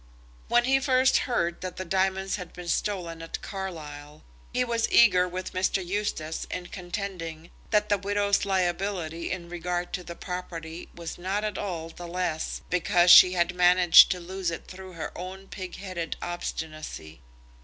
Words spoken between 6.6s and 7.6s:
contending